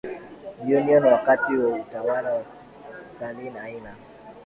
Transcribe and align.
Union 0.63 1.05
wakati 1.05 1.55
wa 1.57 1.69
utawala 1.75 2.33
wa 2.33 2.43
Stalin 3.15 3.57
Aina 3.57 3.95